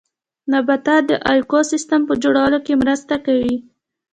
نباتات 0.51 1.03
د 1.09 1.11
ايکوسيستم 1.31 2.01
په 2.09 2.13
جوړولو 2.23 2.59
کې 2.65 2.73
مرسته 2.81 3.15
کوي 3.25 3.55